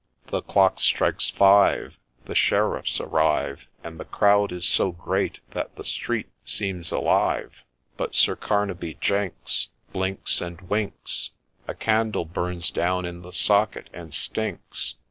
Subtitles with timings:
[0.31, 1.95] The clock strikes Five!
[2.25, 7.63] The Sheriffs arrive, And the crowd is so great that the street seems alive;
[7.97, 11.29] But Sir Carnaby Jenks Blinks, and winks,
[11.67, 14.95] A candle burns down in the socket, and stinks.